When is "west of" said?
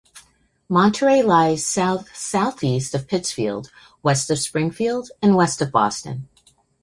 4.01-4.39, 5.35-5.71